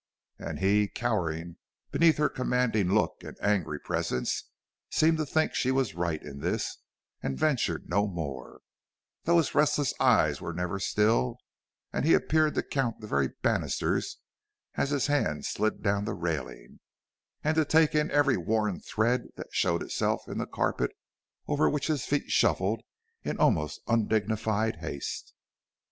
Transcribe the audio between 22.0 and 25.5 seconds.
feet shuffled in almost undignified haste.